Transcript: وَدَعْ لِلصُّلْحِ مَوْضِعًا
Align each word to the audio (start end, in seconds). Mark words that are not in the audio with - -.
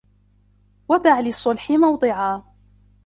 وَدَعْ 0.87 1.19
لِلصُّلْحِ 1.21 1.71
مَوْضِعًا 1.77 2.43